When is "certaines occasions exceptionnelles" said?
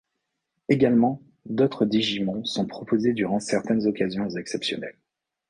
3.39-4.97